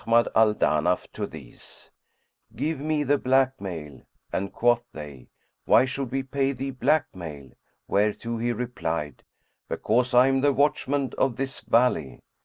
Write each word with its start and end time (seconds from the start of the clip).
Quoth 0.03 0.27
Ahmad 0.33 0.33
Al 0.35 0.53
Danaf 0.55 1.11
to 1.11 1.27
these, 1.27 1.91
"Give 2.55 2.79
me 2.79 3.03
the 3.03 3.19
black 3.19 3.61
mail."[FN#104] 3.61 4.05
and 4.33 4.51
quoth 4.51 4.83
they, 4.93 5.29
"Why 5.65 5.85
should 5.85 6.11
we 6.11 6.23
pay 6.23 6.53
thee 6.53 6.71
black 6.71 7.05
mail?" 7.15 7.51
whereto 7.87 8.39
he 8.39 8.51
replied, 8.51 9.21
"Because 9.69 10.15
I 10.15 10.25
am 10.25 10.41
the 10.41 10.53
watchman 10.53 11.11
of 11.19 11.35
this 11.35 11.59
valley." 11.59 12.19